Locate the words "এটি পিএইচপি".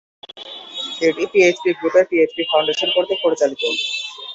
1.07-1.69